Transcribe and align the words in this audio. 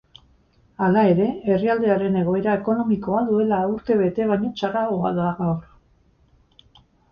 Hala 0.85 1.01
ere, 1.09 1.27
herrialdearen 1.55 2.17
egoera 2.21 2.55
ekonomikoa 2.61 3.21
duela 3.29 3.61
urte 3.75 3.99
bete 4.01 4.29
baino 4.33 4.51
txarragoa 4.57 5.15
da 5.21 5.31
gaur. 5.45 5.63